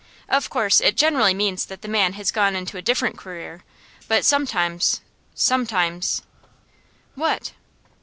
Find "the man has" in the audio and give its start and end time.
1.83-2.31